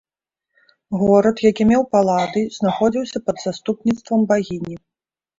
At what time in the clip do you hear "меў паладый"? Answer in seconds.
1.71-2.45